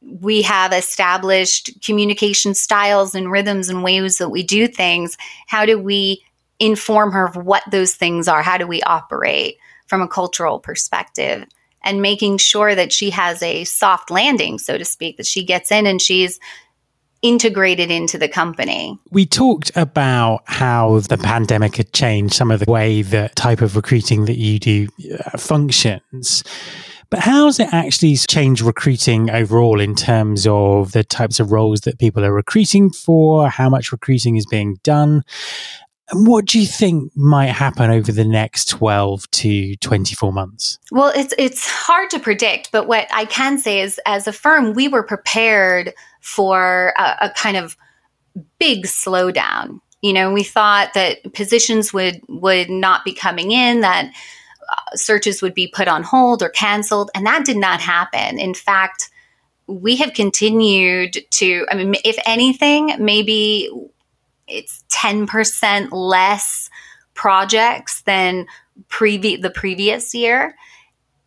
We 0.00 0.42
have 0.42 0.72
established 0.72 1.70
communication 1.84 2.54
styles 2.54 3.16
and 3.16 3.32
rhythms 3.32 3.68
and 3.68 3.82
ways 3.82 4.18
that 4.18 4.28
we 4.28 4.44
do 4.44 4.68
things. 4.68 5.16
How 5.48 5.66
do 5.66 5.78
we 5.78 6.22
inform 6.60 7.10
her 7.12 7.26
of 7.26 7.34
what 7.34 7.64
those 7.70 7.94
things 7.94 8.28
are? 8.28 8.42
How 8.42 8.56
do 8.56 8.66
we 8.66 8.82
operate 8.82 9.56
from 9.88 10.00
a 10.00 10.08
cultural 10.08 10.60
perspective? 10.60 11.44
And 11.82 12.02
making 12.02 12.38
sure 12.38 12.74
that 12.74 12.92
she 12.92 13.10
has 13.10 13.42
a 13.42 13.64
soft 13.64 14.10
landing, 14.10 14.58
so 14.58 14.78
to 14.78 14.84
speak, 14.84 15.16
that 15.16 15.26
she 15.26 15.44
gets 15.44 15.72
in 15.72 15.86
and 15.86 16.00
she's 16.00 16.38
integrated 17.22 17.90
into 17.90 18.18
the 18.18 18.28
company. 18.28 18.98
We 19.10 19.26
talked 19.26 19.70
about 19.76 20.42
how 20.44 21.00
the 21.00 21.18
pandemic 21.18 21.76
had 21.76 21.92
changed 21.92 22.34
some 22.34 22.50
of 22.50 22.60
the 22.60 22.70
way 22.70 23.02
the 23.02 23.30
type 23.34 23.60
of 23.60 23.76
recruiting 23.76 24.26
that 24.26 24.36
you 24.36 24.58
do 24.58 24.88
uh, 25.12 25.36
functions. 25.38 26.44
But 27.10 27.20
how 27.20 27.46
has 27.46 27.58
it 27.58 27.72
actually 27.72 28.16
changed 28.16 28.60
recruiting 28.60 29.30
overall 29.30 29.80
in 29.80 29.94
terms 29.94 30.46
of 30.46 30.92
the 30.92 31.02
types 31.02 31.40
of 31.40 31.50
roles 31.50 31.80
that 31.80 31.98
people 31.98 32.22
are 32.22 32.32
recruiting 32.32 32.90
for, 32.90 33.48
how 33.48 33.70
much 33.70 33.92
recruiting 33.92 34.36
is 34.36 34.44
being 34.44 34.76
done? 34.84 35.22
And 36.10 36.26
what 36.26 36.46
do 36.46 36.58
you 36.58 36.66
think 36.66 37.14
might 37.16 37.50
happen 37.50 37.90
over 37.90 38.12
the 38.12 38.24
next 38.24 38.68
12 38.68 39.30
to 39.30 39.76
24 39.76 40.32
months? 40.32 40.78
Well, 40.90 41.12
it's 41.14 41.34
it's 41.38 41.68
hard 41.68 42.10
to 42.10 42.18
predict, 42.18 42.72
but 42.72 42.88
what 42.88 43.08
I 43.12 43.26
can 43.26 43.58
say 43.58 43.80
is 43.80 44.00
as 44.06 44.26
a 44.26 44.32
firm, 44.32 44.72
we 44.72 44.88
were 44.88 45.02
prepared 45.02 45.92
for 46.20 46.94
a, 46.96 47.26
a 47.26 47.30
kind 47.36 47.56
of 47.56 47.76
big 48.58 48.86
slowdown 48.86 49.80
You 50.02 50.12
know, 50.12 50.32
we 50.32 50.44
thought 50.44 50.94
that 50.94 51.34
positions 51.34 51.92
would 51.92 52.20
would 52.28 52.70
not 52.70 53.04
be 53.04 53.12
coming 53.12 53.52
in, 53.52 53.80
that 53.80 54.12
uh, 54.70 54.96
searches 54.96 55.42
would 55.42 55.54
be 55.54 55.68
put 55.68 55.88
on 55.88 56.02
hold 56.02 56.42
or 56.42 56.48
canceled, 56.48 57.10
and 57.14 57.26
that 57.26 57.44
did 57.44 57.56
not 57.56 57.80
happen. 57.80 58.38
In 58.38 58.54
fact, 58.54 59.10
we 59.66 59.96
have 59.96 60.14
continued 60.14 61.18
to. 61.32 61.66
I 61.70 61.74
mean, 61.74 61.94
if 62.04 62.16
anything, 62.24 62.94
maybe 62.98 63.70
it's 64.48 64.84
ten 64.88 65.26
percent 65.26 65.92
less 65.92 66.70
projects 67.14 68.02
than 68.02 68.46
previ- 68.88 69.42
the 69.42 69.50
previous 69.50 70.14
year. 70.14 70.56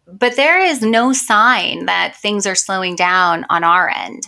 But 0.07 0.35
there 0.35 0.59
is 0.59 0.81
no 0.81 1.13
sign 1.13 1.85
that 1.85 2.15
things 2.15 2.45
are 2.45 2.55
slowing 2.55 2.95
down 2.95 3.45
on 3.49 3.63
our 3.63 3.89
end. 3.89 4.23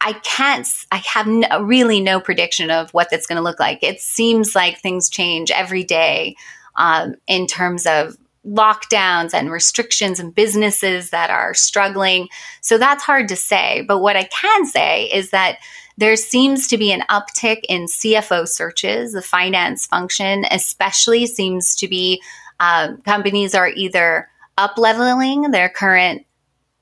I 0.00 0.14
can't, 0.14 0.66
I 0.90 0.96
have 0.96 1.28
no, 1.28 1.62
really 1.62 2.00
no 2.00 2.18
prediction 2.18 2.72
of 2.72 2.90
what 2.90 3.08
that's 3.08 3.26
going 3.26 3.36
to 3.36 3.42
look 3.42 3.60
like. 3.60 3.84
It 3.84 4.00
seems 4.00 4.56
like 4.56 4.80
things 4.80 5.08
change 5.08 5.52
every 5.52 5.84
day 5.84 6.34
um, 6.74 7.14
in 7.28 7.46
terms 7.46 7.86
of 7.86 8.16
lockdowns 8.44 9.32
and 9.32 9.52
restrictions 9.52 10.18
and 10.18 10.34
businesses 10.34 11.10
that 11.10 11.30
are 11.30 11.54
struggling. 11.54 12.28
So 12.60 12.78
that's 12.78 13.04
hard 13.04 13.28
to 13.28 13.36
say. 13.36 13.84
But 13.86 14.00
what 14.00 14.16
I 14.16 14.24
can 14.24 14.66
say 14.66 15.04
is 15.04 15.30
that 15.30 15.58
there 15.98 16.16
seems 16.16 16.68
to 16.68 16.78
be 16.78 16.92
an 16.92 17.02
uptick 17.10 17.60
in 17.68 17.86
CFO 17.86 18.48
searches. 18.48 19.12
The 19.12 19.22
finance 19.22 19.86
function, 19.86 20.44
especially, 20.50 21.26
seems 21.26 21.74
to 21.76 21.88
be 21.88 22.22
uh, 22.60 22.94
companies 23.04 23.54
are 23.54 23.68
either 23.68 24.28
up 24.58 24.78
leveling 24.78 25.50
their 25.50 25.68
current 25.68 26.24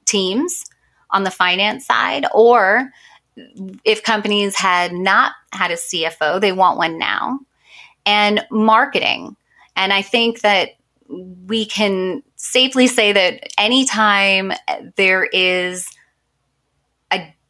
teams 0.04 0.64
on 1.10 1.24
the 1.24 1.30
finance 1.30 1.86
side, 1.86 2.26
or 2.34 2.90
if 3.84 4.02
companies 4.02 4.56
had 4.56 4.92
not 4.92 5.32
had 5.52 5.70
a 5.70 5.76
CFO, 5.76 6.40
they 6.40 6.52
want 6.52 6.78
one 6.78 6.98
now, 6.98 7.40
and 8.04 8.44
marketing. 8.50 9.36
And 9.76 9.92
I 9.92 10.02
think 10.02 10.40
that 10.40 10.70
we 11.08 11.66
can 11.66 12.22
safely 12.36 12.86
say 12.86 13.12
that 13.12 13.48
anytime 13.58 14.52
there 14.96 15.24
is 15.24 15.86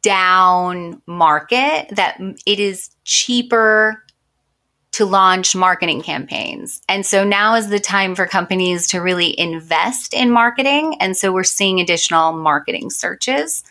down 0.01 1.01
market, 1.05 1.89
that 1.95 2.19
it 2.45 2.59
is 2.59 2.89
cheaper 3.03 4.03
to 4.93 5.05
launch 5.05 5.55
marketing 5.55 6.01
campaigns. 6.01 6.81
And 6.89 7.05
so 7.05 7.23
now 7.23 7.55
is 7.55 7.69
the 7.69 7.79
time 7.79 8.13
for 8.13 8.27
companies 8.27 8.87
to 8.89 8.99
really 8.99 9.39
invest 9.39 10.13
in 10.13 10.29
marketing. 10.31 10.95
And 10.99 11.15
so 11.15 11.31
we're 11.31 11.43
seeing 11.43 11.79
additional 11.79 12.33
marketing 12.33 12.89
searches. 12.89 13.63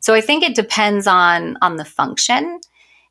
So 0.00 0.14
I 0.14 0.20
think 0.20 0.42
it 0.42 0.56
depends 0.56 1.06
on 1.06 1.56
on 1.62 1.76
the 1.76 1.84
function. 1.84 2.60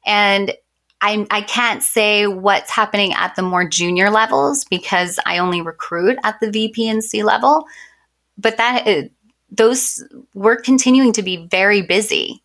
And 0.05 0.53
I, 1.01 1.25
I 1.29 1.41
can't 1.41 1.83
say 1.83 2.25
what's 2.25 2.71
happening 2.71 3.13
at 3.13 3.35
the 3.35 3.41
more 3.41 3.67
junior 3.67 4.09
levels 4.09 4.65
because 4.65 5.19
I 5.25 5.37
only 5.37 5.61
recruit 5.61 6.17
at 6.23 6.39
the 6.39 6.49
VP 6.51 6.89
and 6.89 7.03
C 7.03 7.23
level. 7.23 7.65
But 8.37 8.57
that 8.57 9.09
those 9.51 10.03
we're 10.33 10.57
continuing 10.57 11.13
to 11.13 11.23
be 11.23 11.47
very 11.47 11.81
busy. 11.81 12.41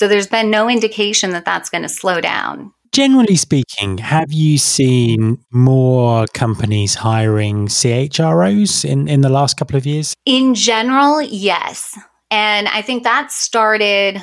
So 0.00 0.08
there's 0.08 0.26
been 0.26 0.48
no 0.48 0.70
indication 0.70 1.32
that 1.32 1.44
that's 1.44 1.68
going 1.68 1.82
to 1.82 1.88
slow 1.90 2.22
down. 2.22 2.72
Generally 2.90 3.36
speaking, 3.36 3.98
have 3.98 4.32
you 4.32 4.56
seen 4.56 5.44
more 5.50 6.24
companies 6.32 6.94
hiring 6.94 7.66
CHROs 7.66 8.82
in, 8.82 9.08
in 9.08 9.20
the 9.20 9.28
last 9.28 9.58
couple 9.58 9.76
of 9.76 9.84
years? 9.84 10.14
In 10.24 10.54
general, 10.54 11.20
yes. 11.20 11.98
And 12.30 12.66
I 12.68 12.80
think 12.80 13.02
that 13.02 13.30
started 13.30 14.22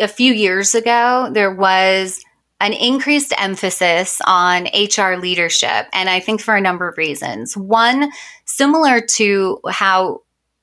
a 0.00 0.08
few 0.08 0.34
years 0.34 0.74
ago. 0.74 1.30
There 1.32 1.54
was 1.54 2.20
an 2.58 2.72
increased 2.72 3.32
emphasis 3.38 4.20
on 4.26 4.64
HR 4.74 5.14
leadership. 5.14 5.86
And 5.92 6.10
I 6.10 6.18
think 6.18 6.40
for 6.40 6.56
a 6.56 6.60
number 6.60 6.88
of 6.88 6.98
reasons. 6.98 7.56
One, 7.56 8.10
similar 8.46 9.00
to 9.00 9.60
how 9.70 10.22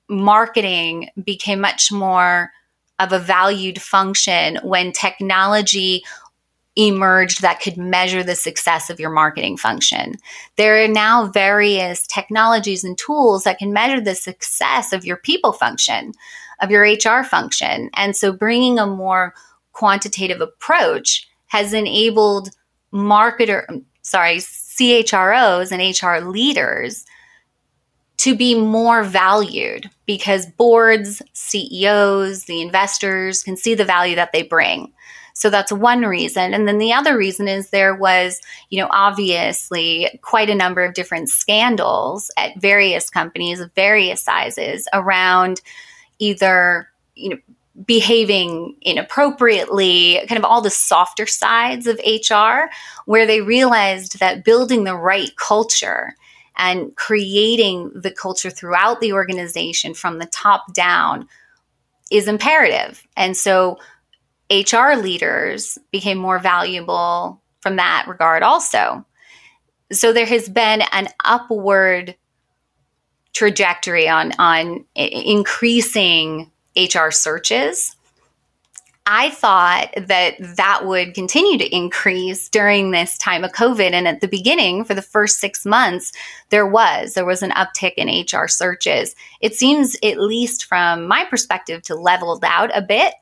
marketing 0.09 1.09
became 1.23 1.61
much 1.61 1.89
more 1.89 2.51
of 2.99 3.13
a 3.13 3.19
valued 3.19 3.81
function 3.81 4.59
when 4.63 4.91
technology 4.91 6.03
emerged 6.75 7.41
that 7.41 7.59
could 7.59 7.77
measure 7.77 8.23
the 8.23 8.35
success 8.35 8.89
of 8.89 8.99
your 8.99 9.09
marketing 9.09 9.57
function. 9.57 10.13
There 10.57 10.83
are 10.83 10.87
now 10.87 11.27
various 11.27 12.05
technologies 12.05 12.83
and 12.83 12.97
tools 12.97 13.43
that 13.43 13.57
can 13.57 13.73
measure 13.73 13.99
the 13.99 14.15
success 14.15 14.93
of 14.93 15.03
your 15.03 15.17
people 15.17 15.53
function, 15.53 16.13
of 16.61 16.69
your 16.69 16.83
HR 16.83 17.23
function. 17.23 17.89
And 17.95 18.15
so 18.15 18.31
bringing 18.31 18.77
a 18.77 18.85
more 18.85 19.33
quantitative 19.73 20.39
approach 20.39 21.27
has 21.47 21.73
enabled 21.73 22.49
marketer 22.93 23.83
sorry, 24.07 24.37
CHROs 24.37 25.71
and 25.71 25.81
HR 25.81 26.25
leaders 26.25 27.05
to 28.17 28.35
be 28.35 28.59
more 28.59 29.03
valued 29.03 29.89
because 30.05 30.45
boards, 30.45 31.21
CEOs, 31.33 32.45
the 32.45 32.61
investors 32.61 33.43
can 33.43 33.55
see 33.55 33.75
the 33.75 33.85
value 33.85 34.15
that 34.15 34.31
they 34.31 34.43
bring. 34.43 34.91
So 35.33 35.51
that's 35.51 35.71
one 35.71 36.01
reason. 36.01 36.55
And 36.55 36.67
then 36.67 36.79
the 36.79 36.93
other 36.93 37.15
reason 37.15 37.47
is 37.47 37.69
there 37.69 37.93
was, 37.93 38.41
you 38.71 38.81
know, 38.81 38.87
obviously 38.89 40.19
quite 40.23 40.49
a 40.49 40.55
number 40.55 40.83
of 40.83 40.95
different 40.95 41.29
scandals 41.29 42.31
at 42.37 42.59
various 42.59 43.11
companies 43.11 43.59
of 43.59 43.71
various 43.73 44.23
sizes 44.23 44.87
around 44.93 45.61
either, 46.17 46.89
you 47.13 47.29
know, 47.29 47.37
behaving 47.85 48.75
inappropriately, 48.81 50.25
kind 50.27 50.39
of 50.39 50.43
all 50.43 50.61
the 50.61 50.71
softer 50.71 51.27
sides 51.27 51.85
of 51.85 52.01
HR, 52.03 52.71
where 53.05 53.27
they 53.27 53.41
realized 53.41 54.19
that 54.19 54.43
building 54.43 54.85
the 54.85 54.95
right 54.95 55.35
culture 55.35 56.15
and 56.57 56.95
creating 56.95 57.91
the 57.95 58.11
culture 58.11 58.49
throughout 58.49 58.99
the 58.99 59.13
organization 59.13 59.93
from 59.93 60.19
the 60.19 60.25
top 60.25 60.73
down 60.73 61.27
is 62.11 62.27
imperative. 62.27 63.05
And 63.15 63.35
so 63.35 63.77
HR 64.49 64.93
leaders 64.95 65.77
became 65.91 66.17
more 66.17 66.39
valuable 66.39 67.41
from 67.61 67.75
that 67.75 68.05
regard 68.07 68.43
also. 68.43 69.05
So 69.91 70.13
there 70.13 70.25
has 70.25 70.47
been 70.49 70.83
an 70.91 71.09
upward 71.23 72.15
trajectory 73.33 74.09
on 74.09 74.31
on 74.39 74.85
increasing 74.95 76.51
HR 76.75 77.11
searches. 77.11 77.95
I 79.09 79.29
thought 79.29 79.93
that 79.95 80.35
that 80.57 80.85
would 80.85 81.13
continue 81.13 81.57
to 81.59 81.75
increase 81.75 82.49
during 82.49 82.91
this 82.91 83.17
time 83.17 83.45
of 83.45 83.53
COVID. 83.53 83.93
And 83.93 84.05
at 84.05 84.19
the 84.19 84.27
beginning, 84.27 84.83
for 84.83 84.93
the 84.93 85.01
first 85.01 85.39
six 85.39 85.65
months, 85.65 86.11
there 86.49 86.67
was 86.67 87.13
there 87.13 87.25
was 87.25 87.41
an 87.41 87.51
uptick 87.51 87.93
in 87.95 88.09
HR 88.09 88.49
searches. 88.49 89.15
It 89.39 89.55
seems, 89.55 89.95
at 90.03 90.19
least 90.19 90.65
from 90.65 91.07
my 91.07 91.23
perspective, 91.23 91.83
to 91.83 91.95
leveled 91.95 92.43
out 92.43 92.69
a 92.75 92.81
bit 92.81 93.13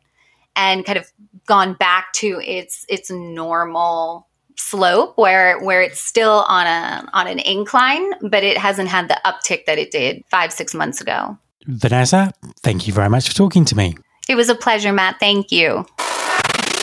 and 0.55 0.83
kind 0.85 0.97
of 0.97 1.11
gone 1.45 1.75
back 1.75 2.11
to 2.13 2.41
its 2.43 2.87
its 2.89 3.11
normal 3.11 4.27
slope 4.57 5.15
where 5.17 5.59
where 5.63 5.83
it's 5.83 5.99
still 5.99 6.45
on 6.47 6.65
a 6.65 7.07
on 7.13 7.27
an 7.27 7.39
incline 7.39 8.09
but 8.29 8.41
it 8.41 8.57
hasn't 8.57 8.87
had 8.87 9.09
the 9.09 9.19
uptick 9.25 9.65
that 9.65 9.77
it 9.77 9.91
did 9.91 10.23
5 10.29 10.51
6 10.51 10.73
months 10.73 11.01
ago. 11.01 11.37
Vanessa, 11.67 12.31
thank 12.61 12.87
you 12.87 12.93
very 12.93 13.09
much 13.09 13.27
for 13.27 13.35
talking 13.35 13.65
to 13.65 13.75
me. 13.75 13.95
It 14.27 14.35
was 14.35 14.49
a 14.49 14.55
pleasure, 14.55 14.91
Matt. 14.91 15.19
Thank 15.19 15.51
you. 15.51 15.85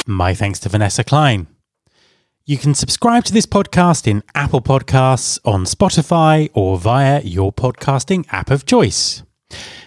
My 0.06 0.34
thanks 0.34 0.58
to 0.60 0.68
Vanessa 0.68 1.04
Klein. 1.04 1.46
You 2.44 2.58
can 2.58 2.74
subscribe 2.74 3.24
to 3.24 3.32
this 3.32 3.46
podcast 3.46 4.08
in 4.08 4.24
Apple 4.34 4.60
Podcasts, 4.60 5.38
on 5.44 5.64
Spotify, 5.64 6.50
or 6.54 6.76
via 6.76 7.20
your 7.22 7.52
podcasting 7.52 8.26
app 8.30 8.50
of 8.50 8.66
choice. 8.66 9.22